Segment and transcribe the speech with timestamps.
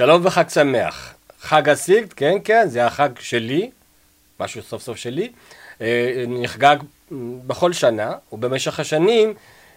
[0.00, 1.14] שלום וחג שמח.
[1.40, 3.70] חג הסיגד, כן, כן, זה החג שלי,
[4.40, 5.32] משהו סוף סוף שלי,
[5.80, 6.76] אה, נחגג
[7.46, 9.34] בכל שנה, ובמשך השנים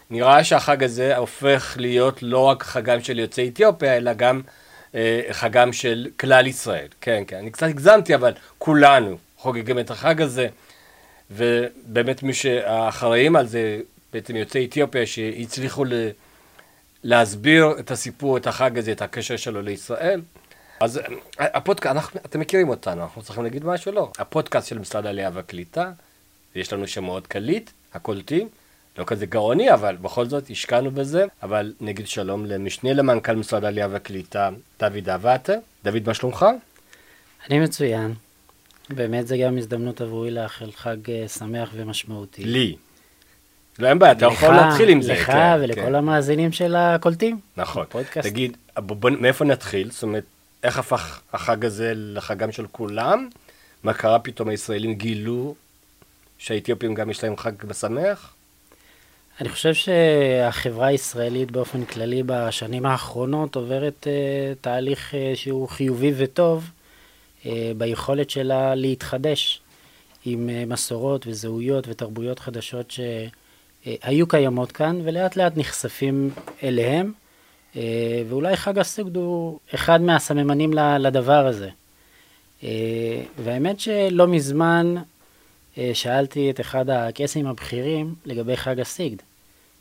[0.09, 4.41] נראה שהחג הזה הופך להיות לא רק חגם של יוצאי אתיופיה, אלא גם
[4.95, 6.87] אה, חגם של כלל ישראל.
[7.01, 10.47] כן, כן, אני קצת הגזמתי, אבל כולנו חוגגים את החג הזה,
[11.31, 13.79] ובאמת מי שאחראים על זה,
[14.13, 15.93] בעצם יוצאי אתיופיה, שהצליחו ל...
[17.03, 20.21] להסביר את הסיפור, את החג הזה, את הקשר שלו לישראל.
[20.79, 20.99] אז
[21.39, 23.91] הפודקאסט, אתם מכירים אותנו, אנחנו צריכים להגיד משהו?
[23.91, 24.11] לא.
[24.19, 25.91] הפודקאסט של משרד העלייה והקליטה,
[26.55, 28.49] יש לנו שם מאוד קליט, הקולטים,
[28.97, 31.25] לא כזה גאוני, אבל בכל זאת השקענו בזה.
[31.43, 34.49] אבל נגיד שלום למשנה למנכ"ל משרד העלייה והקליטה,
[34.79, 35.53] דוד אבטה.
[35.83, 36.45] דוד, מה שלומך?
[37.49, 38.13] אני מצוין.
[38.89, 42.43] באמת זה גם הזדמנות עבורי לאחל חג אה, שמח ומשמעותי.
[42.43, 42.75] לי.
[43.79, 45.13] לא, אין בעיה, אתה יכול להתחיל עם זה.
[45.13, 45.95] לך כן, ולכל כן.
[45.95, 47.39] המאזינים של הקולטים.
[47.57, 47.83] נכון.
[47.83, 48.29] בפודקאסט.
[48.29, 49.91] תגיד, בוא, מאיפה נתחיל?
[49.91, 50.23] זאת אומרת,
[50.63, 53.27] איך הפך החג הזה לחגם של כולם?
[53.83, 55.55] מה קרה פתאום הישראלים גילו
[56.37, 58.33] שהאתיופים גם יש להם חג בשמח?
[59.41, 64.07] אני חושב שהחברה הישראלית באופן כללי בשנים האחרונות עוברת uh,
[64.61, 66.69] תהליך uh, שהוא חיובי וטוב
[67.43, 69.61] uh, ביכולת שלה להתחדש
[70.25, 72.99] עם uh, מסורות וזהויות ותרבויות חדשות ש...
[73.87, 76.29] אה, היו קיימות כאן ולאט לאט נחשפים
[76.63, 77.13] אליהם,
[77.75, 81.69] אה, ואולי חג הסגד הוא אחד מהסממנים לדבר הזה.
[82.63, 84.95] אה, והאמת שלא מזמן
[85.93, 89.17] שאלתי את אחד הקייסים הבכירים לגבי חג הסיגד.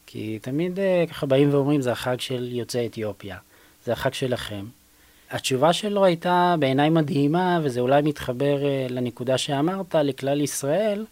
[0.07, 0.79] כי תמיד
[1.11, 3.37] ככה באים ואומרים, זה החג של יוצאי אתיופיה,
[3.85, 4.65] זה החג שלכם.
[5.31, 11.05] התשובה שלו הייתה בעיניי מדהימה, וזה אולי מתחבר לנקודה שאמרת, לכלל ישראל,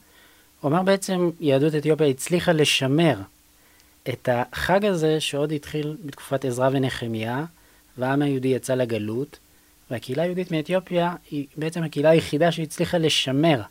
[0.61, 3.17] הוא אמר בעצם, יהדות אתיופיה הצליחה לשמר
[4.09, 7.45] את החג הזה שעוד התחיל בתקופת עזרא ונחמיה,
[7.99, 9.39] והעם היהודי יצא לגלות,
[9.91, 13.63] והקהילה היהודית מאתיופיה היא בעצם הקהילה היחידה שהצליחה לשמר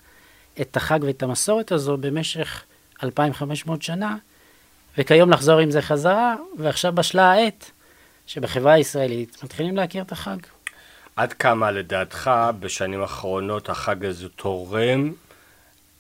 [0.62, 2.64] את החג ואת המסורת הזו במשך
[3.04, 4.18] 2,500 שנה,
[4.98, 7.72] וכיום לחזור עם זה חזרה, ועכשיו בשלה העת
[8.28, 10.38] שבחברה הישראלית מתחילים להכיר את החג.
[11.16, 15.12] עד כמה לדעתך בשנים האחרונות החג הזה תורם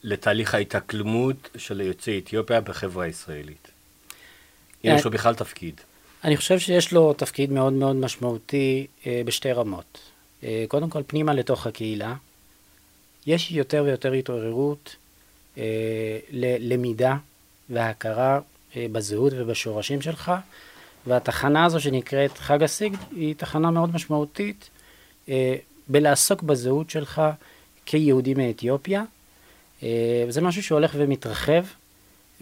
[0.04, 3.68] לתהליך ההתאקלמות של יוצאי אתיופיה בחברה הישראלית?
[4.86, 5.82] אם יש לו בכלל תפקיד.
[6.24, 10.00] אני חושב שיש לו תפקיד מאוד מאוד משמעותי אה, בשתי רמות.
[10.44, 12.16] אה, קודם כל, פנימה לתוך הקהילה.
[13.28, 14.96] יש יותר ויותר התעוררות
[15.58, 15.64] אה,
[16.32, 17.18] ללמידה
[17.70, 18.40] והכרה
[18.76, 20.32] אה, בזהות ובשורשים שלך,
[21.08, 24.70] והתחנה הזו שנקראת חג הסיגד היא תחנה מאוד משמעותית
[25.30, 25.56] אה,
[25.88, 27.22] בלעסוק בזהות שלך
[27.86, 29.04] כיהודי מאתיופיה.
[29.84, 31.64] אה, וזה משהו שהולך ומתרחב.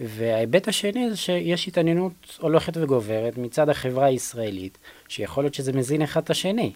[0.00, 4.78] וההיבט השני זה שיש התעניינות הולכת וגוברת מצד החברה הישראלית,
[5.08, 6.72] שיכול להיות שזה מזין אחד את השני,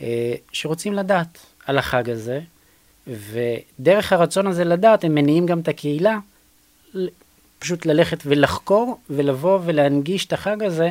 [0.00, 2.40] אה, שרוצים לדעת על החג הזה,
[3.06, 6.18] ודרך הרצון הזה לדעת הם מניעים גם את הקהילה
[7.58, 10.90] פשוט ללכת ולחקור ולבוא ולהנגיש את החג הזה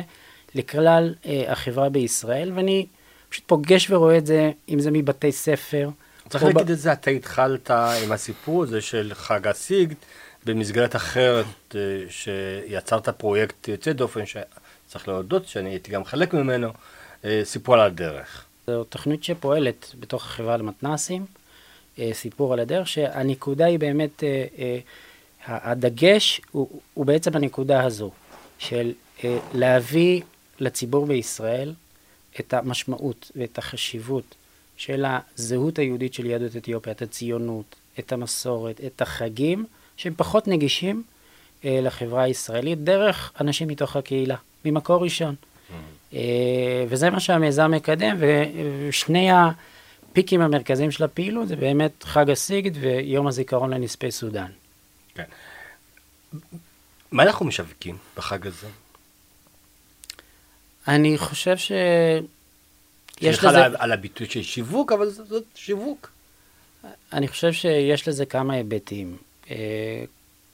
[0.54, 2.86] לכלל אה, החברה בישראל, ואני
[3.28, 5.88] פשוט פוגש ורואה את זה, אם זה מבתי ספר,
[6.28, 6.70] צריך להגיד ב...
[6.70, 9.94] את זה, אתה התחלת עם הסיפור הזה של חג הסיגד
[10.44, 16.68] במסגרת אחרת אה, שיצרת פרויקט יוצא דופן, שצריך להודות שאני הייתי גם חלק ממנו,
[17.24, 18.44] אה, סיפור על הדרך.
[18.66, 21.26] זו תוכנית שפועלת בתוך החברה למתנ"סים,
[21.98, 24.22] אה, סיפור על הדרך, שהנקודה היא באמת,
[25.46, 28.10] הדגש הוא, הוא בעצם הנקודה הזו,
[28.58, 28.92] של
[29.54, 30.22] להביא
[30.60, 31.74] לציבור בישראל
[32.40, 34.34] את המשמעות ואת החשיבות
[34.78, 39.66] של הזהות היהודית של יהדות אתיופיה, את הציונות, את המסורת, את החגים,
[39.96, 41.02] שהם פחות נגישים
[41.64, 45.34] אה, לחברה הישראלית, דרך אנשים מתוך הקהילה, ממקור ראשון.
[45.34, 46.14] Mm-hmm.
[46.14, 53.26] אה, וזה מה שהמיזם מקדם, ושני הפיקים המרכזיים של הפעילות זה באמת חג הסיגד ויום
[53.26, 54.50] הזיכרון לנספי סודאן.
[55.14, 55.24] כן.
[57.12, 58.66] מה אנחנו משווקים בחג הזה?
[60.88, 61.72] אני חושב ש...
[63.20, 63.64] יש לזה...
[63.64, 66.10] על, על הביטוי של שיווק, אבל זאת, זאת שיווק.
[67.12, 69.16] אני חושב שיש לזה כמה היבטים.
[69.50, 70.04] אה,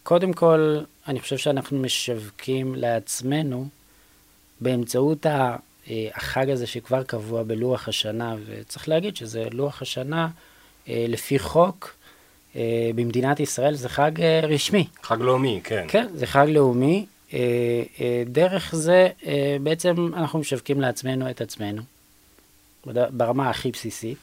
[0.02, 0.78] קודם כל,
[1.08, 3.68] אני חושב שאנחנו משווקים לעצמנו
[4.60, 5.56] באמצעות אה,
[6.14, 10.28] החג הזה שכבר קבוע בלוח השנה, וצריך להגיד שזה לוח השנה
[10.88, 11.94] אה, לפי חוק.
[12.94, 14.10] במדינת ישראל זה חג
[14.42, 14.86] רשמי.
[15.02, 15.84] חג לאומי, כן.
[15.88, 17.06] כן, זה חג לאומי.
[18.26, 19.08] דרך זה
[19.62, 21.82] בעצם אנחנו משווקים לעצמנו את עצמנו.
[23.10, 24.18] ברמה הכי בסיסית.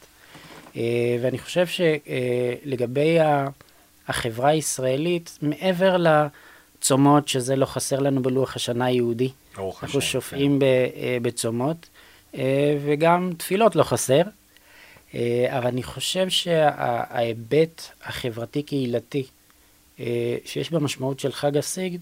[0.75, 0.81] אה,
[1.21, 3.17] ואני חושב שלגבי
[4.07, 10.65] החברה הישראלית, מעבר לצומות, שזה לא חסר לנו בלוח השנה היהודי, אנחנו שופעים כן.
[10.65, 11.89] אה, בצומות,
[12.85, 14.21] וגם תפילות לא חסר.
[15.47, 19.23] אבל אני חושב שההיבט החברתי-קהילתי
[20.45, 21.99] שיש במשמעות של חג הסיגד,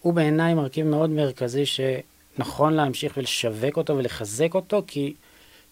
[0.00, 5.14] הוא בעיניי מרכיב מאוד מרכזי שנכון להמשיך ולשווק אותו ולחזק אותו, כי,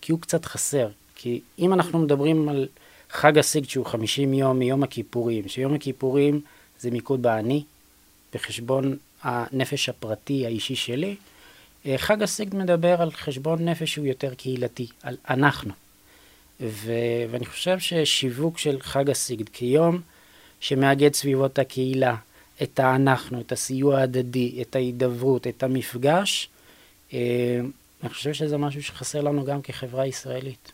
[0.03, 0.89] כי הוא קצת חסר.
[1.15, 2.69] כי אם אנחנו מדברים על
[3.11, 6.41] חג הסיגד שהוא 50 יום מיום הכיפורים, שיום הכיפורים
[6.81, 7.65] זה מיקוד באני,
[8.35, 11.17] בחשבון הנפש הפרטי האישי שלי,
[11.87, 15.73] אה, חג הסיגד מדבר על חשבון נפש שהוא יותר קהילתי, על אנחנו.
[16.61, 20.01] ו- ואני חושב ששיווק של חג הסיגד כיום
[20.61, 22.17] שמאגד סביבו את הקהילה,
[22.63, 26.49] את האנחנו, את הסיוע ההדדי, את ההידברות, את המפגש,
[27.13, 27.61] אה,
[28.03, 30.73] אני חושב שזה משהו שחסר לנו גם כחברה ישראלית.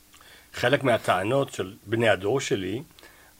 [0.54, 2.82] חלק מהטענות של בני הדור שלי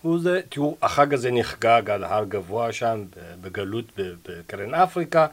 [0.02, 3.04] הוא זה, תראו, החג הזה נחגג על הר גבוה שם,
[3.40, 5.26] בגלות בקרן אפריקה.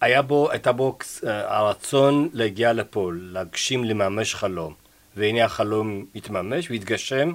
[0.00, 4.74] היה בו, הייתה בו אה, הרצון להגיע לפה, להגשים, לממש חלום.
[5.16, 7.32] והנה החלום התממש והתגשם,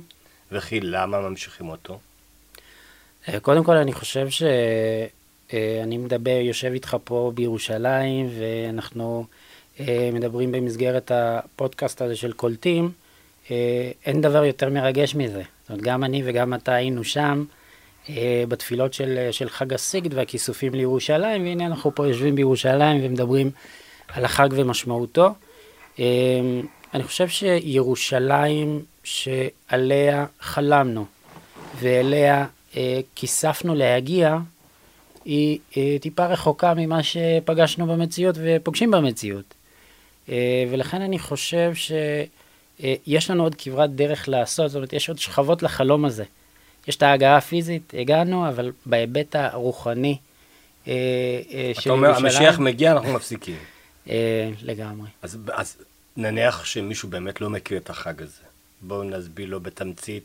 [0.52, 2.00] וכי למה ממשיכים אותו?
[3.30, 9.26] אה, קודם כל, אני חושב שאני אה, מדבר, יושב איתך פה בירושלים, ואנחנו
[10.14, 12.92] מדברים במסגרת הפודקאסט הזה של קולטים.
[14.06, 15.44] אין דבר יותר מרגש מזה.
[15.62, 17.44] זאת אומרת, גם אני וגם אתה היינו שם
[18.10, 23.52] אה, בתפילות של, של חג הסיגד והכיסופים לירושלים, והנה אנחנו פה יושבים בירושלים ומדברים
[24.08, 25.34] על החג ומשמעותו.
[26.00, 26.06] אה,
[26.94, 31.06] אני חושב שירושלים שעליה חלמנו
[31.80, 32.46] ואליה
[32.78, 34.38] אה, כיספנו להגיע,
[35.26, 39.54] היא אה, טיפה רחוקה ממה שפגשנו במציאות ופוגשים במציאות.
[40.30, 41.92] אה, ולכן אני חושב ש...
[42.84, 42.96] אה,
[43.30, 46.24] לנו עוד כברת דרך לעשות, זאת אומרת, יש עוד שכבות לחלום הזה.
[46.88, 50.18] יש את ההגעה הפיזית, הגענו, אבל בהיבט הרוחני
[50.88, 50.94] אה,
[51.74, 52.04] של ירושלים...
[52.04, 53.58] אתה אומר, המשיח מגיע, אנחנו מפסיקים.
[54.62, 55.10] לגמרי.
[55.22, 55.78] אז, אז
[56.18, 58.42] נניח שמישהו באמת לא מכיר את החג הזה.
[58.82, 60.24] בואו נסביר לו בתמצית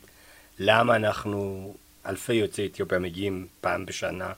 [0.59, 1.73] למה אנחנו,
[2.05, 4.31] אלפי יוצאי אתיופיה מגיעים פעם בשנה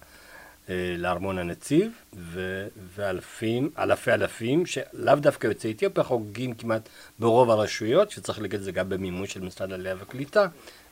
[0.97, 6.89] לארמון הנציב, ו- ואלפים, אלפי אלפים, שלאו דווקא יוצאי אתיופיה חוגגים כמעט
[7.19, 10.47] ברוב הרשויות, שצריך להגיד את זה גם במימון של משרד העלייה והקליטה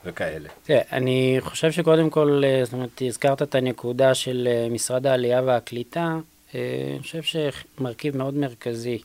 [0.05, 0.49] וכאלה.
[0.63, 5.41] תראה, אני חושב שקודם כל, אה, זאת אומרת, הזכרת את הנקודה של אה, משרד העלייה
[5.41, 6.17] והקליטה,
[6.55, 9.01] אני חושב שמרכיב מאוד מרכזי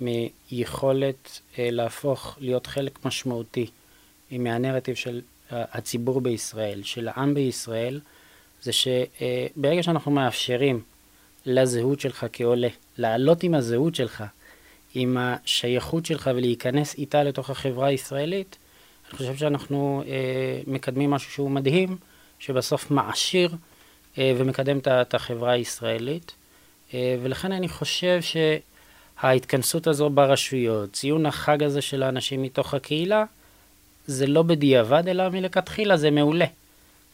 [0.00, 3.66] מיכולת להפוך, להיות חלק משמעותי
[4.30, 5.20] מהנרטיב של
[5.50, 8.00] הציבור בישראל, של העם בישראל,
[8.62, 10.80] זה שברגע שאנחנו מאפשרים
[11.46, 12.68] לזהות שלך כעולה,
[12.98, 14.24] לעלות עם הזהות שלך,
[14.94, 18.56] עם השייכות שלך ולהיכנס איתה לתוך החברה הישראלית,
[19.10, 21.96] אני חושב שאנחנו אה, מקדמים משהו שהוא מדהים,
[22.38, 23.54] שבסוף מעשיר
[24.18, 26.32] אה, ומקדם את החברה הישראלית.
[26.94, 28.20] אה, ולכן אני חושב
[29.20, 33.24] שההתכנסות הזו ברשויות, ציון החג הזה של האנשים מתוך הקהילה,
[34.06, 36.46] זה לא בדיעבד, אלא מלכתחילה זה מעולה.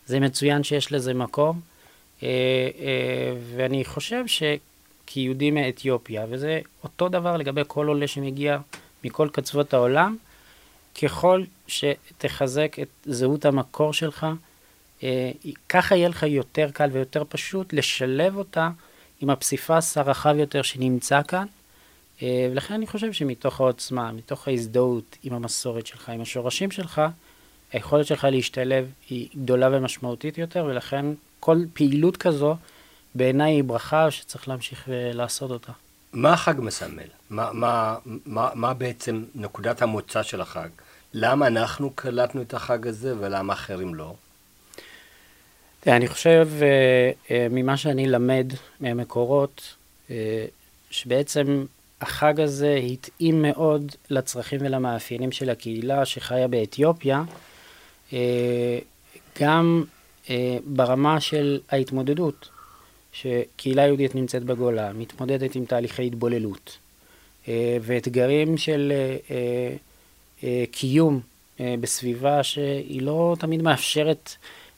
[0.06, 1.61] זה מצוין שיש לזה מקום,
[2.23, 2.29] אה,
[2.79, 8.59] אה, ואני חושב שכיהודי מאתיופיה, וזה אותו דבר לגבי כל עולה שמגיע
[9.05, 10.17] מכל קצוות העולם,
[11.03, 14.27] ככל שתחזק את זהות המקור שלך,
[15.03, 15.31] אה,
[15.69, 18.70] ככה יהיה לך יותר קל ויותר פשוט לשלב אותה
[19.20, 21.46] עם הפסיפס הרחב יותר שנמצא כאן.
[22.23, 27.03] ולכן אני חושב שמתוך העוצמה, מתוך ההזדהות עם המסורת שלך, עם השורשים שלך,
[27.74, 31.06] היכולת שלך להשתלב היא גדולה ומשמעותית יותר, ולכן
[31.40, 32.56] כל פעילות כזו
[33.14, 35.72] בעיניי היא ברכה שצריך להמשיך ולעשות אותה.
[36.12, 37.02] מה החג מסמל?
[37.31, 40.69] מה, מה, מה, מה בעצם נקודת המוצא של החג?
[41.14, 44.14] למה אנחנו קלטנו את החג הזה ולמה אחרים לא?
[45.86, 48.46] אני חושב, אה, אה, ממה שאני למד
[48.81, 49.74] מהמקורות,
[50.10, 50.44] אה,
[50.90, 51.64] שבעצם
[52.00, 57.24] החג הזה התאים מאוד לצרכים ולמאפיינים של הקהילה שחיה באתיופיה, אה,
[59.41, 59.84] גם
[60.31, 62.49] אה, ברמה של ההתמודדות,
[63.13, 66.79] שקהילה יהודית נמצאת בגולה, מתמודדת עם תהליכי התבוללות,
[67.49, 68.93] אה, ואתגרים של
[70.70, 71.20] קיום
[71.61, 74.31] בסביבה שהיא לא תמיד מאפשרת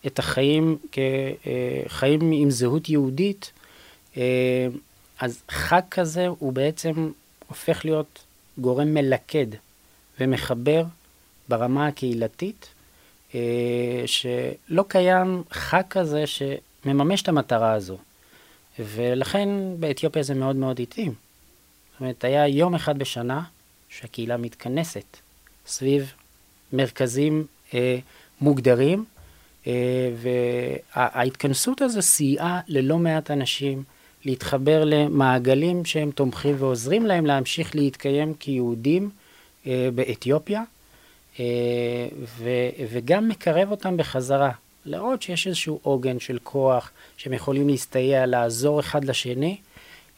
[0.06, 3.52] את החיים כחיים עם זהות יהודית,
[5.20, 7.10] אז חג כזה הוא בעצם
[7.48, 8.24] הופך להיות
[8.58, 9.46] גורם מלכד
[10.20, 10.84] ומחבר
[11.48, 12.75] ברמה הקהילתית, אה,
[14.06, 17.98] שלא קיים חג כזה שמממש את המטרה הזו.
[18.78, 19.48] ולכן
[19.80, 21.14] באתיופיה זה מאוד מאוד התאים.
[21.92, 23.42] זאת אומרת, היה יום אחד בשנה
[23.88, 25.16] שהקהילה מתכנסת
[25.66, 26.12] סביב
[26.72, 27.98] מרכזים אה,
[28.40, 29.04] מוגדרים,
[29.66, 30.10] אה,
[30.96, 33.82] וההתכנסות הזו סייעה ללא מעט אנשים
[34.24, 39.10] להתחבר למעגלים שהם תומכים ועוזרים להם להמשיך להתקיים כיהודים
[39.66, 40.64] אה, באתיופיה, אה,
[42.38, 42.50] ו,
[42.90, 44.50] וגם מקרב אותם בחזרה.
[44.86, 49.56] להראות שיש איזשהו עוגן של כוח, שהם יכולים להסתייע, לעזור אחד לשני,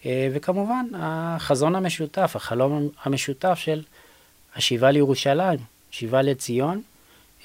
[0.06, 3.82] אה, וכמובן החזון המשותף, החלום המשותף של
[4.56, 5.58] השיבה לירושלים,
[5.90, 6.82] שיבה לציון,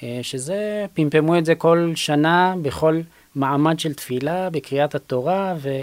[0.02, 3.00] אה, שזה, פמפמו את זה כל שנה בכל
[3.34, 5.80] מעמד של תפילה, בקריאת התורה ו,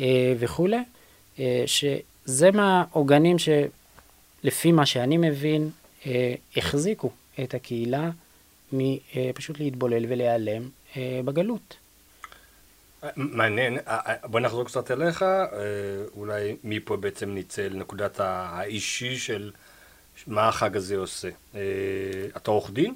[0.00, 0.82] אה, וכולי,
[1.66, 5.70] שזה מהעוגנים שלפי מה שאני מבין,
[6.56, 7.10] החזיקו
[7.42, 8.10] את הקהילה
[8.72, 10.68] מפשוט להתבולל ולהיעלם
[11.24, 11.76] בגלות.
[13.16, 15.48] מעניין, אה, אה, בוא נחזור קצת אליך, אה,
[16.16, 19.50] אולי מפה בעצם נצא לנקודת האישי של
[20.26, 21.28] מה החג הזה עושה.
[22.36, 22.94] אתה עורך דין?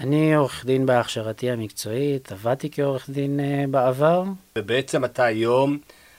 [0.00, 4.24] אני עורך דין בהכשרתי המקצועית, עבדתי כעורך דין בעבר.
[4.58, 5.78] ובעצם אתה היום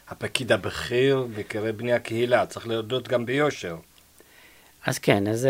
[0.09, 3.75] הפקיד הבכיר בקרב בני הקהילה, צריך להודות גם ביושר.
[4.85, 5.47] אז כן, אז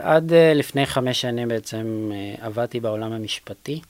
[0.00, 2.10] עד לפני חמש שנים בעצם
[2.40, 3.80] עבדתי בעולם המשפטי.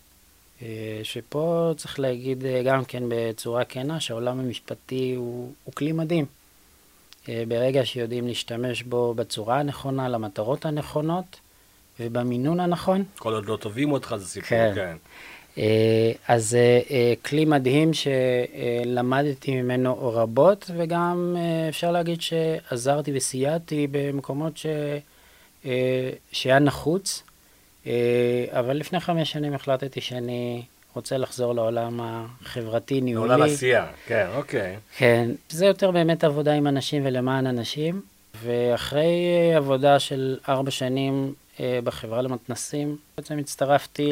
[0.62, 6.26] אה, שפה צריך להגיד אה, גם כן בצורה כנה שהעולם המשפטי הוא, הוא כלי מדהים.
[7.28, 11.40] אה, ברגע שיודעים להשתמש בו בצורה הנכונה, למטרות הנכונות
[12.00, 13.04] ובמינון הנכון.
[13.18, 14.72] כל עוד לא טובים אותך זה סיפור, כן.
[14.74, 14.96] כן.
[16.28, 16.56] אז
[17.24, 21.36] כלי מדהים שלמדתי ממנו רבות, וגם
[21.68, 24.66] אפשר להגיד שעזרתי וסייעתי במקומות ש...
[26.32, 27.22] שהיה נחוץ.
[27.86, 30.62] אה, אבל לפני חמש שנים החלטתי שאני
[30.94, 33.28] רוצה לחזור לעולם החברתי-ניהולי.
[33.28, 34.76] לעולם עשייה, כן, אוקיי.
[34.96, 38.02] כן, זה יותר באמת עבודה עם אנשים ולמען אנשים,
[38.42, 44.10] ואחרי עבודה של ארבע שנים אה, בחברה למתנסים, בעצם הצטרפתי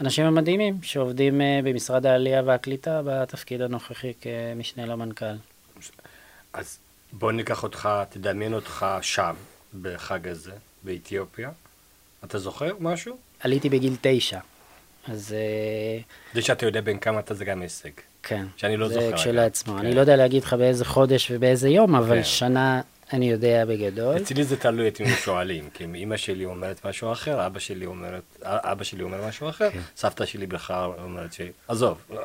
[0.00, 5.34] לאנשים המדהימים שעובדים אה, במשרד העלייה והקליטה בתפקיד הנוכחי כמשנה למנכ"ל.
[6.52, 6.78] אז
[7.12, 9.34] בוא ניקח אותך, תדמיין אותך שם
[9.82, 10.52] בחג הזה,
[10.82, 11.50] באתיופיה.
[12.24, 13.16] אתה זוכר משהו?
[13.40, 14.38] עליתי בגיל תשע,
[15.08, 15.32] אז...
[15.32, 16.00] אה,
[16.34, 17.90] זה שאתה יודע בין כמה אתה זה גם הישג.
[18.22, 18.46] כן.
[18.56, 19.08] שאני לא זוכר.
[19.08, 19.74] זה כשלעצמו.
[19.74, 19.78] כן.
[19.78, 22.24] אני לא יודע להגיד לך באיזה חודש ובאיזה יום, אבל כן.
[22.24, 22.80] שנה
[23.12, 24.16] אני יודע בגדול.
[24.16, 27.86] אצלי זה תלוי את מי שואלים, כי אם אמא שלי אומרת משהו אחר, אבא שלי,
[27.86, 29.80] אומרת, אבא שלי אומר משהו אחר, כן.
[29.96, 31.40] סבתא שלי בכלל אומרת ש...
[31.68, 32.22] עזוב, לא,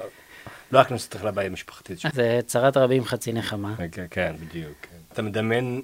[0.72, 2.00] לא הכנסתי אותך לבעיה משפחתית.
[2.14, 3.76] זה צרת רבים חצי נחמה.
[3.92, 4.74] כן, כן, בדיוק.
[4.82, 4.98] כן.
[5.14, 5.82] אתה מדמיין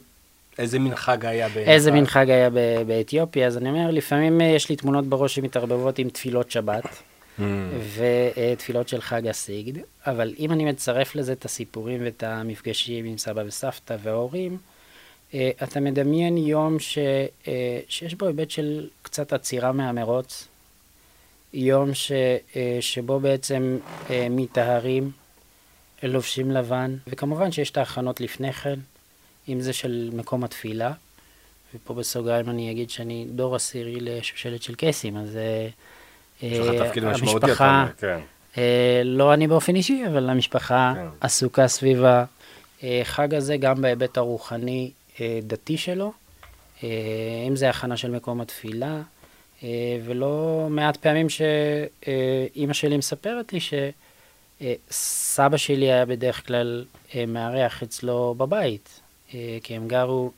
[0.58, 1.74] איזה מין חג היה באתיופיה?
[1.74, 2.50] איזה מין חג היה
[2.88, 6.86] באתיופיה, אז אני אומר, לפעמים אה, יש לי תמונות בראש שמתערבבות עם תפילות שבת.
[7.39, 7.43] Mm.
[7.96, 13.43] ותפילות של חג הסיגד, אבל אם אני מצרף לזה את הסיפורים ואת המפגשים עם סבא
[13.46, 14.58] וסבתא וההורים,
[15.63, 16.97] אתה מדמיין יום ש,
[17.47, 20.47] אה, שיש בו היבט של קצת עצירה מהמרוץ,
[21.53, 22.11] יום ש,
[22.81, 23.77] שבו בעצם
[24.29, 25.11] מטהרים,
[26.03, 28.79] לובשים לבן, וכמובן שיש את ההכנות לפני כן,
[29.50, 30.91] אם זה של מקום התפילה,
[31.75, 35.38] ופה בסוגריים אני אגיד שאני דור עשירי לשושלת של קייסים, אז
[36.41, 38.19] יש לך תפקיד משמעותי, אתה אומר, כן.
[38.57, 41.07] אה, לא אני באופן אישי, אבל המשפחה כן.
[41.21, 42.03] עסוקה סביב
[42.83, 45.00] החג הזה, גם בהיבט הרוחני אה,
[45.43, 46.11] דתי שלו,
[46.83, 46.89] אה,
[47.47, 49.01] אם זה הכנה של מקום התפילה,
[50.05, 53.59] ולא מעט פעמים שאימא שלי מספרת לי
[54.61, 56.85] שסבא שלי היה בדרך כלל
[57.27, 59.01] מארח אצלו בבית,
[59.33, 60.31] אה, כי הם גרו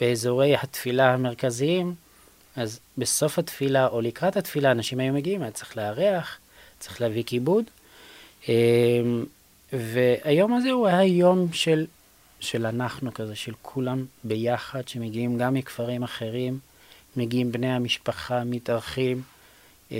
[0.00, 1.94] באזורי התפילה המרכזיים,
[2.56, 6.38] אז בסוף התפילה או לקראת התפילה אנשים היו מגיעים, היה צריך לארח,
[6.78, 7.64] צריך להביא כיבוד.
[8.48, 8.54] אה,
[9.72, 11.86] והיום הזה הוא היה יום של,
[12.40, 16.58] של אנחנו כזה, של כולם ביחד, שמגיעים גם מכפרים אחרים,
[17.16, 19.22] מגיעים בני המשפחה, מתארחים,
[19.92, 19.98] אה,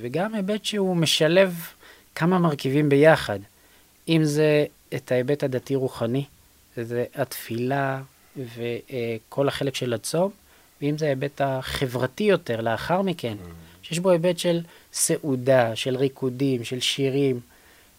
[0.00, 1.54] וגם היבט שהוא משלב
[2.14, 3.38] כמה מרכיבים ביחד.
[4.08, 6.24] אם זה את ההיבט הדתי-רוחני,
[6.76, 8.02] זה התפילה
[8.36, 10.30] וכל החלק של הצום,
[10.82, 13.86] ואם זה ההיבט החברתי יותר לאחר מכן, mm.
[13.86, 14.60] שיש בו היבט של
[14.92, 17.40] סעודה, של ריקודים, של שירים.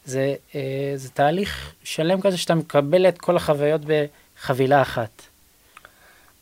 [0.06, 5.22] זה, אה, זה תהליך שלם כזה שאתה מקבל את כל החוויות בחבילה אחת.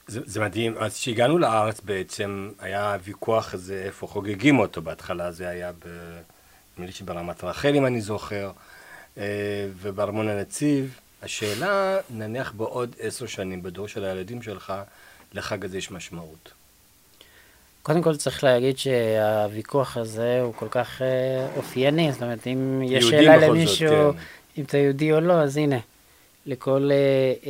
[0.07, 0.77] זה, זה מדהים.
[0.77, 4.81] אז כשהגענו לארץ בעצם, היה ויכוח הזה איפה חוגגים אותו.
[4.81, 5.71] בהתחלה זה היה,
[6.73, 8.51] נדמה לי שברמת רחל, אם אני זוכר,
[9.17, 10.99] אה, ובארמון הנציב.
[11.21, 14.73] השאלה, נניח בעוד עשר שנים, בדור של הילדים שלך,
[15.33, 16.51] לחג הזה יש משמעות.
[17.83, 23.05] קודם כל צריך להגיד שהוויכוח הזה הוא כל כך אה, אופייני, זאת אומרת, אם יש
[23.05, 24.21] שאלה למישהו, זאת, כן.
[24.57, 25.77] אם אתה יהודי או לא, אז הנה,
[26.45, 26.97] לכל אה,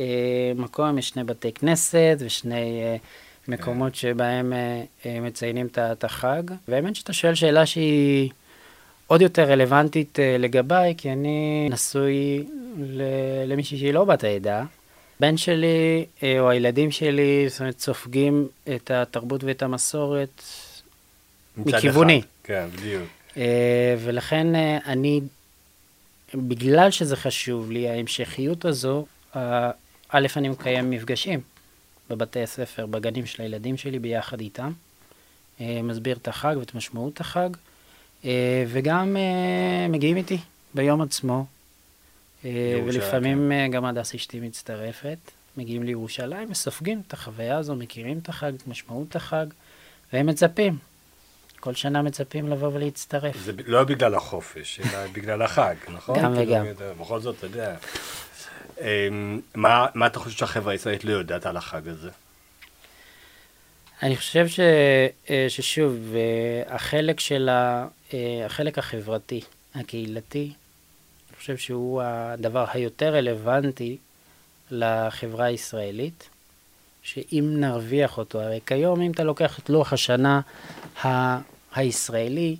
[0.02, 2.96] אה, מקום יש שני בתי כנסת ושני אה,
[3.48, 3.98] מקומות כן.
[3.98, 6.42] שבהם אה, אה, מציינים את החג.
[6.68, 8.30] והאמת שאתה שואל שאלה שהיא
[9.06, 12.44] עוד יותר רלוונטית לגביי, כי אני נשוי
[13.46, 14.64] למישהי שהיא לא בת העדה.
[15.20, 20.42] בן שלי או הילדים שלי, זאת אומרת, סופגים את התרבות ואת המסורת
[21.56, 22.18] מכיווני.
[22.18, 22.26] אחד.
[22.44, 23.08] כן, בדיוק.
[23.98, 24.46] ולכן
[24.86, 25.20] אני,
[26.34, 31.40] בגלל שזה חשוב לי, ההמשכיות הזו, א', אני מקיים מפגשים
[32.10, 34.72] בבתי הספר, בגנים של הילדים שלי ביחד איתם.
[35.60, 37.48] אה, מסביר את החג ואת משמעות החג,
[38.24, 40.38] אה, וגם אה, מגיעים איתי
[40.74, 41.46] ביום עצמו,
[42.44, 43.70] ולפעמים כן.
[43.70, 45.18] גם הדס אשתי מצטרפת,
[45.56, 49.46] מגיעים לירושלים וסופגים את החוויה הזו, מכירים את החג, את משמעות החג,
[50.12, 50.78] והם מצפים.
[51.60, 53.36] כל שנה מצפים לבוא ולהצטרף.
[53.36, 56.18] זה לא בגלל החופש, אלא בגלל החג, נכון?
[56.22, 56.64] גם כאילו, וגם.
[57.00, 57.76] בכל זאת, אתה יודע.
[58.80, 62.10] אמ, מה, מה אתה חושב שהחברה הישראלית לא יודעת על החג הזה?
[64.02, 64.60] אני חושב ש,
[65.30, 69.40] אה, ששוב, אה, החלק של ה, אה, החלק החברתי,
[69.74, 70.52] הקהילתי,
[71.40, 73.96] חושב שהוא הדבר היותר רלוונטי
[74.70, 76.28] לחברה הישראלית,
[77.02, 80.40] שאם נרוויח אותו, הרי כיום אם אתה לוקח את לוח השנה
[81.04, 81.40] ה-
[81.74, 82.56] הישראלי,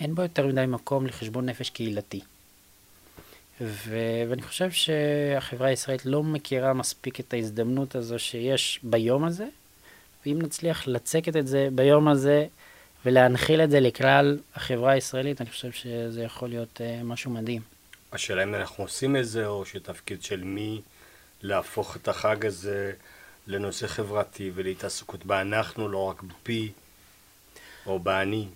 [0.00, 2.20] אין בו יותר מדי מקום לחשבון נפש קהילתי.
[3.60, 9.46] ו- ואני חושב שהחברה הישראלית לא מכירה מספיק את ההזדמנות הזו שיש ביום הזה,
[10.26, 12.46] ואם נצליח לצקת את זה ביום הזה
[13.06, 17.71] ולהנחיל את זה לכלל החברה הישראלית, אני חושב שזה יכול להיות uh, משהו מדהים.
[18.12, 20.80] השאלה אם אנחנו עושים את זה, או שתפקיד של מי
[21.42, 22.92] להפוך את החג הזה
[23.46, 26.72] לנושא חברתי ולהתעסקות באנחנו, לא רק בפי
[27.86, 28.48] או באני.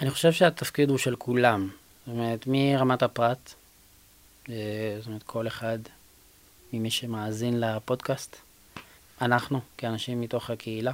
[0.00, 1.70] אני חושב שהתפקיד הוא של כולם.
[2.06, 3.54] זאת אומרת, מרמת הפרט,
[4.48, 4.54] אה,
[4.98, 5.78] זאת אומרת, כל אחד
[6.72, 8.36] ממי שמאזין לפודקאסט,
[9.20, 10.92] אנחנו, כאנשים מתוך הקהילה,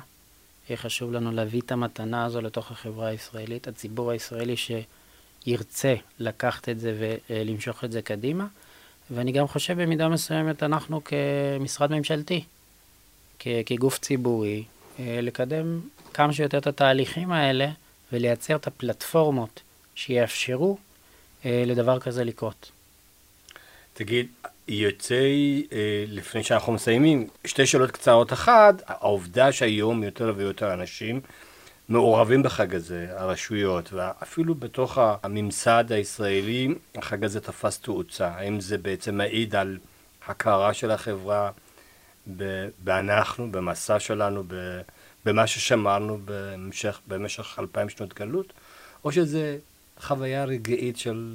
[0.75, 4.57] חשוב לנו להביא את המתנה הזו לתוך החברה הישראלית, הציבור הישראלי
[5.45, 8.47] שירצה לקחת את זה ולמשוך את זה קדימה.
[9.11, 12.45] ואני גם חושב במידה מסוימת אנחנו כמשרד ממשלתי,
[13.67, 14.65] כגוף ציבורי,
[14.99, 15.81] אה, לקדם
[16.15, 17.69] כמה שיותר את התהליכים האלה
[18.13, 19.61] ולייצר את הפלטפורמות
[19.95, 20.79] שיאפשרו
[21.45, 22.71] אה, לדבר כזה לקרות.
[23.95, 24.27] תגיד,
[24.69, 25.15] יוצא,
[25.73, 28.33] אה, לפני שאנחנו מסיימים, שתי שאלות קצרות.
[28.33, 31.21] אחת, העובדה שהיום יותר ויותר אנשים
[31.91, 38.29] מעורבים בחג הזה, הרשויות, ואפילו בתוך הממסד הישראלי, החג הזה תפס תאוצה.
[38.29, 39.79] האם זה בעצם מעיד על
[40.27, 41.51] הכרה של החברה
[42.85, 44.45] באנחנו, במסע שלנו,
[45.25, 48.53] במה ששמרנו במשך, במשך אלפיים שנות גלות,
[49.05, 49.59] או שזה
[50.01, 51.35] חוויה רגעית של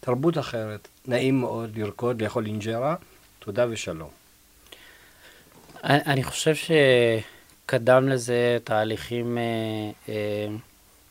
[0.00, 0.88] תרבות אחרת.
[1.06, 2.94] נעים מאוד לרקוד, לאכול אינג'רה,
[3.38, 4.10] תודה ושלום.
[5.84, 6.54] אני חושב
[7.68, 9.42] שקדם לזה תהליכים, אה,
[10.08, 10.46] אה,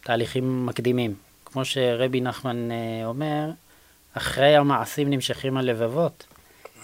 [0.04, 1.14] תהליכים מקדימים.
[1.46, 3.50] כמו שרבי נחמן אה, אומר,
[4.14, 6.26] אחרי המעשים נמשכים הלבבות.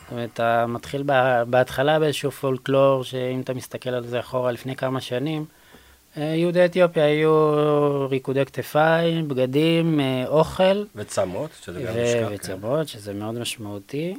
[0.01, 1.03] זאת אומרת, אתה מתחיל
[1.47, 5.45] בהתחלה באיזשהו פולקלור, שאם אתה מסתכל על זה אחורה לפני כמה שנים,
[6.17, 10.83] יהודי אתיופיה היו ריקודי כתפיים, בגדים, אוכל.
[10.95, 12.27] וצמות, שזה גם נשכח.
[12.29, 12.33] כן.
[12.33, 14.15] וצמות, שזה מאוד משמעותי,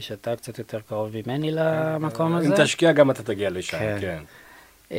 [0.00, 2.48] שאתה קצת יותר קרוב ממני למקום הזה.
[2.48, 4.22] אם תשקיע גם אתה תגיע לשם, כן.
[4.88, 4.94] כן.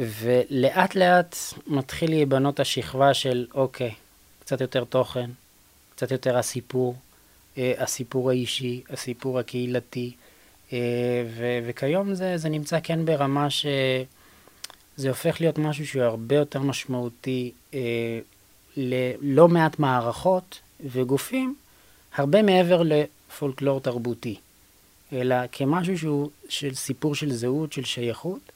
[0.00, 3.94] ולאט לאט מתחיל להיבנות השכבה של, אוקיי,
[4.40, 5.30] קצת יותר תוכן,
[5.94, 6.94] קצת יותר הסיפור,
[7.56, 10.12] הסיפור האישי, הסיפור הקהילתי,
[11.66, 13.66] וכיום זה, זה נמצא כן ברמה ש...
[14.96, 18.18] זה הופך להיות משהו שהוא הרבה יותר משמעותי אה,
[18.76, 20.60] ללא מעט מערכות
[20.92, 21.54] וגופים,
[22.14, 24.36] הרבה מעבר לפולקלור תרבותי,
[25.12, 28.53] אלא כמשהו שהוא של סיפור של זהות, של שייכות, אה,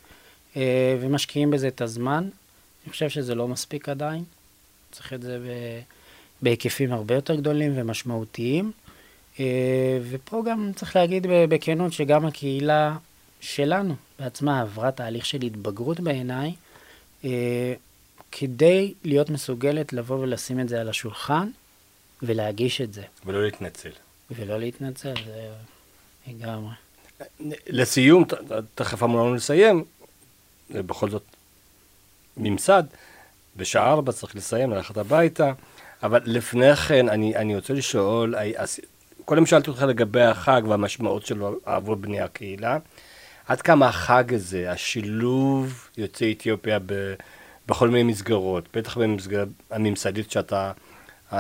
[1.01, 2.29] ומשקיעים בזה את הזמן.
[2.85, 4.25] אני חושב שזה לא מספיק עדיין,
[4.93, 5.45] צריך את זה ב,
[6.43, 8.73] בהיקפים הרבה יותר גדולים ומשמעותיים.
[9.41, 12.97] אה, ופה גם צריך להגיד בכנות שגם הקהילה
[13.41, 16.55] שלנו בעצמה עברה תהליך של התבגרות בעיניי,
[17.25, 17.75] אה,
[18.33, 21.49] כדי להיות מסוגלת לבוא ולשים את זה על השולחן
[22.23, 23.03] ולהגיש את זה.
[23.27, 23.91] ולא להתנצל.
[24.31, 25.49] ולא להתנצל, זה
[26.27, 26.75] לגמרי.
[27.67, 28.25] לסיום,
[28.75, 29.85] תכף אמרו לנו לסיים,
[30.71, 31.23] בכל זאת
[32.37, 32.83] ממסד,
[33.57, 35.53] בשעה ארבע צריך לסיים, ללכת הביתה,
[36.03, 38.35] אבל לפני כן אני, אני רוצה לשאול,
[39.25, 42.79] קודם שאלתי אותך לגבי החג והמשמעות שלו עבור בני הקהילה.
[43.47, 47.15] עד כמה החג הזה, השילוב יוצאי אתיופיה ב,
[47.67, 50.73] בכל מיני מסגרות, בטח במסגרת הממסדית שאתה,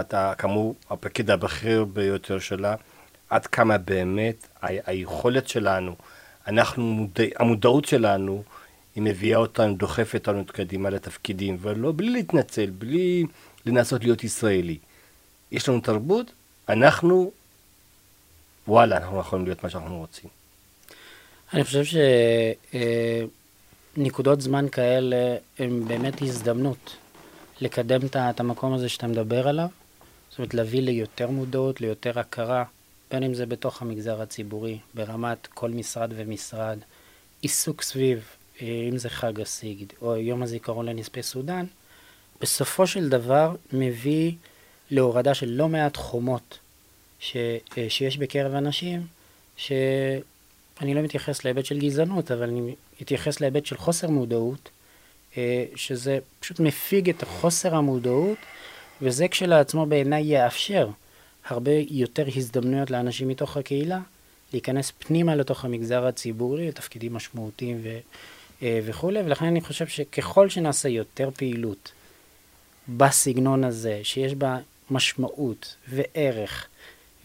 [0.00, 2.74] אתה כאמור הפקיד הבכיר ביותר שלה,
[3.30, 5.96] עד כמה באמת היכולת שלנו,
[6.46, 8.42] אנחנו, מודע, המודעות שלנו,
[8.98, 13.24] היא מביאה אותנו, דוחפת אותנו קדימה לתפקידים, ולא, בלי להתנצל, בלי
[13.66, 14.78] לנסות להיות ישראלי.
[15.52, 16.32] יש לנו תרבות,
[16.68, 17.30] אנחנו,
[18.68, 20.30] וואלה, אנחנו יכולים להיות מה שאנחנו רוצים.
[21.54, 21.82] אני חושב
[23.96, 26.96] שנקודות זמן כאלה הן באמת הזדמנות
[27.60, 29.68] לקדם את המקום הזה שאתה מדבר עליו,
[30.30, 32.64] זאת אומרת להביא ליותר מודעות, ליותר הכרה,
[33.10, 36.78] בין אם זה בתוך המגזר הציבורי, ברמת כל משרד ומשרד,
[37.42, 41.64] עיסוק סביב, אה, אם זה חג הסיגד או יום הזיכרון לנספי סודאן,
[42.40, 44.32] בסופו של דבר מביא
[44.90, 46.58] להורדה של לא מעט חומות
[47.20, 47.36] ש,
[47.78, 49.06] אה, שיש בקרב אנשים,
[49.56, 54.68] שאני לא מתייחס להיבט של גזענות, אבל אני מתייחס להיבט של חוסר מודעות,
[55.36, 58.38] אה, שזה פשוט מפיג את חוסר המודעות,
[59.02, 60.88] וזה כשלעצמו בעיניי יאפשר
[61.44, 63.98] הרבה יותר הזדמנויות לאנשים מתוך הקהילה
[64.52, 67.98] להיכנס פנימה לתוך המגזר הציבורי לתפקידים משמעותיים ו,
[68.62, 71.92] וכולי, ולכן אני חושב שככל שנעשה יותר פעילות
[72.88, 74.58] בסגנון הזה, שיש בה
[74.90, 76.66] משמעות וערך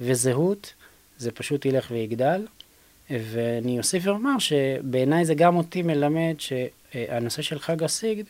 [0.02, 0.74] וזהות,
[1.18, 2.46] זה פשוט ילך ויגדל.
[3.10, 8.24] ואני אוסיף ואומר שבעיניי זה גם אותי מלמד שהנושא של חג הסיגד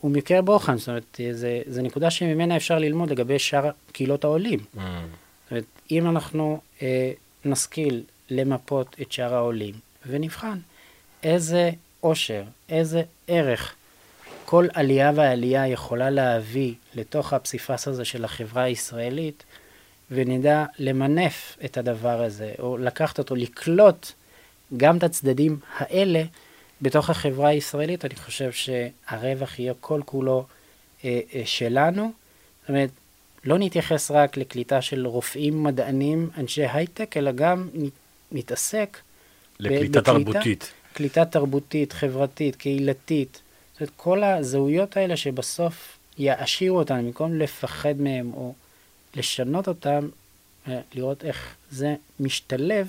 [0.00, 4.58] הוא מקרה בוחן, זאת אומרת, זה, זה נקודה שממנה אפשר ללמוד לגבי שאר קהילות העולים.
[4.58, 4.78] Mm.
[4.78, 7.12] זאת אומרת, אם אנחנו אה,
[7.44, 9.74] נשכיל למפות את שאר העולים
[10.06, 10.58] ונבחן
[11.22, 11.70] איזה
[12.02, 13.74] עושר, איזה ערך
[14.44, 19.44] כל עלייה ועלייה יכולה להביא לתוך הפסיפס הזה של החברה הישראלית,
[20.10, 24.12] ונדע למנף את הדבר הזה, או לקחת אותו, לקלוט
[24.76, 26.22] גם את הצדדים האלה
[26.82, 30.46] בתוך החברה הישראלית, אני חושב שהרווח יהיה כל כולו
[31.04, 32.12] אה, אה, שלנו.
[32.60, 32.90] זאת אומרת,
[33.44, 37.68] לא נתייחס רק לקליטה של רופאים, מדענים, אנשי הייטק, אלא גם
[38.32, 38.98] נתעסק
[39.60, 40.72] לקליטה בקליטה, תרבותית.
[40.92, 43.42] קליטה תרבותית, חברתית, קהילתית.
[43.72, 48.54] זאת אומרת, כל הזהויות האלה שבסוף יעשירו אותנו, במקום לפחד מהם או
[49.14, 50.08] לשנות אותם,
[50.68, 52.88] אה, לראות איך זה משתלב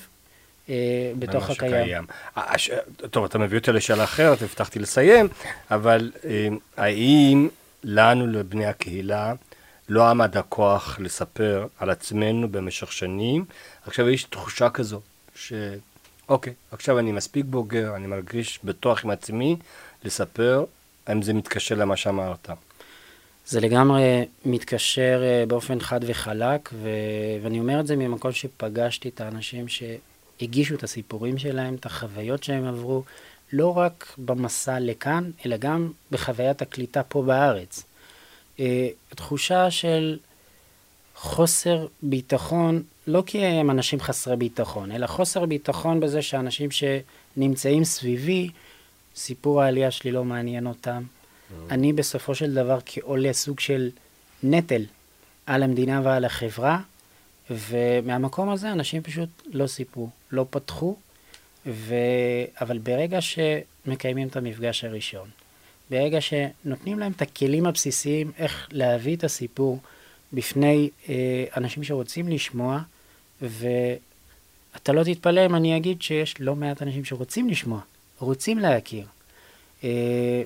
[0.69, 0.75] אה,
[1.19, 2.05] בתוך הקיים.
[2.35, 2.71] הש...
[3.11, 5.27] טוב, אתה מביא אותי לשאלה אחרת, הבטחתי לסיים,
[5.71, 7.49] אבל אה, האם
[7.83, 9.33] לנו, לבני הקהילה,
[9.89, 13.45] לא עמד הכוח לספר על עצמנו במשך שנים?
[13.85, 15.01] עכשיו יש תחושה כזו,
[16.27, 19.55] שאוקיי, עכשיו אני מספיק בוגר, אני מרגיש בטוח עם עצמי
[20.03, 20.65] לספר,
[21.07, 22.49] האם זה מתקשר למה שאמרת.
[23.45, 26.89] זה לגמרי מתקשר אה, באופן חד וחלק, ו...
[27.43, 32.65] ואני אומר את זה ממקום שפגשתי את האנשים שהגישו את הסיפורים שלהם, את החוויות שהם
[32.65, 33.03] עברו,
[33.53, 37.83] לא רק במסע לכאן, אלא גם בחוויית הקליטה פה בארץ.
[38.59, 40.17] אה, תחושה של
[41.23, 48.49] חוסר ביטחון, לא כי הם אנשים חסרי ביטחון, אלא חוסר ביטחון בזה שאנשים שנמצאים סביבי,
[49.15, 51.03] סיפור העלייה שלי לא מעניין אותם.
[51.69, 53.89] אני בסופו של דבר כעולה סוג של
[54.43, 54.85] נטל
[55.45, 56.79] על המדינה ועל החברה,
[57.49, 60.95] ומהמקום הזה אנשים פשוט לא סיפרו, לא פתחו,
[61.65, 61.95] ו...
[62.61, 65.29] אבל ברגע שמקיימים את המפגש הראשון,
[65.89, 69.79] ברגע שנותנים להם את הכלים הבסיסיים איך להביא את הסיפור
[70.33, 72.79] בפני אה, אנשים שרוצים לשמוע,
[73.41, 77.79] ואתה לא תתפלא אם אני אגיד שיש לא מעט אנשים שרוצים לשמוע,
[78.19, 79.05] רוצים להכיר.
[79.83, 80.43] אה,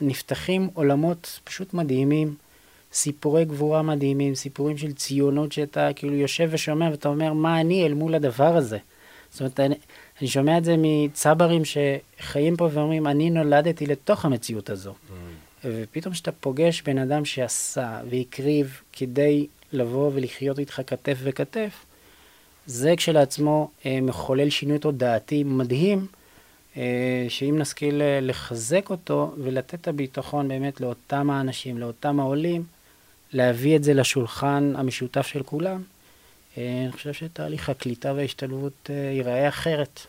[0.00, 2.34] נפתחים עולמות פשוט מדהימים,
[2.92, 7.94] סיפורי גבורה מדהימים, סיפורים של ציונות שאתה כאילו יושב ושומע ואתה אומר, מה אני אל
[7.94, 8.78] מול הדבר הזה?
[9.30, 9.74] זאת אומרת, אני,
[10.20, 14.90] אני שומע את זה מצברים שחיים פה ואומרים, אני נולדתי לתוך המציאות הזו.
[14.90, 15.12] Mm.
[15.64, 21.84] ופתאום כשאתה פוגש בן אדם שעשה והקריב כדי לבוא ולחיות איתך כתף וכתף,
[22.66, 26.06] זה כשלעצמו אה, מחולל שינוי תודעתי מדהים,
[26.76, 32.64] אה, שאם נשכיל אה, לחזק אותו ולתת את הביטחון באמת לאותם האנשים, לאותם העולים,
[33.32, 35.82] להביא את זה לשולחן המשותף של כולם,
[36.56, 40.00] אני חושב שתהליך הקליטה וההשתלבות ייראה אחרת.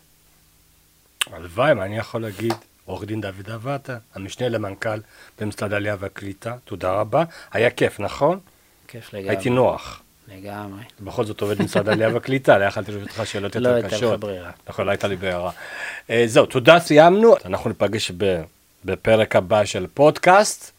[1.26, 2.54] הלוואי, מה אני יכול להגיד?
[2.84, 4.98] עורך דין דוד אבטה, המשנה למנכ"ל
[5.40, 7.24] במשרד העלייה והקליטה, תודה רבה.
[7.52, 8.38] היה כיף, נכון?
[8.88, 9.30] כיף לגמרי.
[9.30, 10.02] הייתי נוח.
[10.28, 10.82] לגמרי.
[11.00, 14.02] בכל זאת עובד משרד העלייה והקליטה, לא יכלתי לשאול אותך שאלות לא יותר קשות.
[14.02, 14.50] לא הייתה לך ברירה.
[14.68, 15.50] נכון, לא הייתה לי ברירה.
[16.10, 17.34] אה, זהו, תודה, סיימנו.
[17.44, 18.12] אנחנו ניפגש
[18.84, 20.72] בפרק הבא של פודקאסט.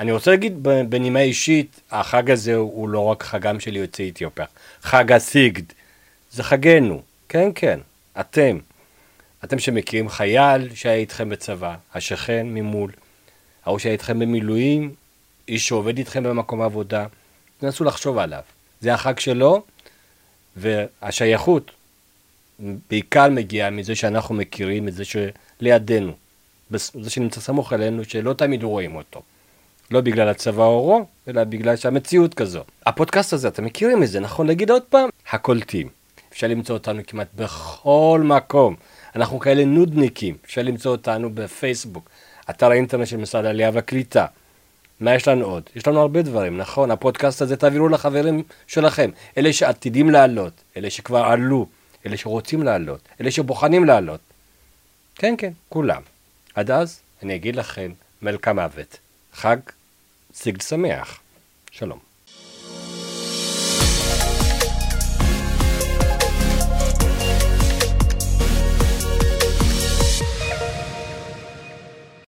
[0.00, 4.46] אני רוצה להגיד בנימה אישית, החג הזה הוא לא רק חגם של יוצאי אתיופיה.
[4.82, 5.62] חג הסיגד,
[6.30, 7.02] זה חגנו.
[7.28, 7.80] כן, כן,
[8.20, 8.58] אתם.
[9.44, 12.92] אתם שמכירים חייל שהיה איתכם בצבא, השכן ממול,
[13.64, 14.94] ההוא שהיה איתכם במילואים,
[15.48, 17.06] איש שעובד איתכם במקום העבודה,
[17.58, 18.42] תנסו לחשוב עליו.
[18.80, 19.62] זה החג שלו,
[20.56, 21.70] והשייכות
[22.90, 26.12] בעיקר מגיעה מזה שאנחנו מכירים את זה שלידינו,
[26.70, 29.22] זה שנמצא סמוך אלינו, שלא תמיד רואים אותו.
[29.90, 32.60] לא בגלל הצבא עורו, אלא בגלל שהמציאות כזו.
[32.86, 35.08] הפודקאסט הזה, אתם מכירים את זה, נכון להגיד עוד פעם?
[35.30, 35.88] הקולטים.
[36.32, 38.76] אפשר למצוא אותנו כמעט בכל מקום.
[39.16, 42.10] אנחנו כאלה נודניקים, אפשר למצוא אותנו בפייסבוק,
[42.50, 44.26] אתר האינטרנט של משרד העלייה והקליטה.
[45.00, 45.62] מה יש לנו עוד?
[45.76, 46.90] יש לנו הרבה דברים, נכון?
[46.90, 51.66] הפודקאסט הזה תעבירו לחברים שלכם, אלה שעתידים לעלות, אלה שכבר עלו,
[52.06, 54.20] אלה שרוצים לעלות, אלה שבוחנים לעלות.
[55.14, 56.02] כן, כן, כולם.
[56.54, 57.92] עד אז, אני אגיד לכם,
[58.22, 58.98] מלכה מוות.
[59.32, 59.56] חג
[60.34, 61.20] סיגד שמח.
[61.70, 62.07] שלום.